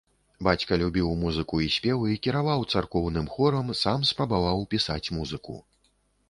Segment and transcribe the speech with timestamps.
[0.45, 5.61] Бацька любіў музыку і спевы, кіраваў царкоўным хорам, сам спрабаваў пісаць музыку.